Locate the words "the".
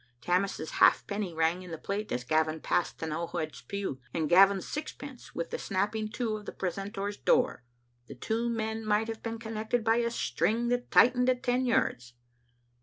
1.69-1.77, 5.51-5.59, 6.47-6.51, 8.07-8.15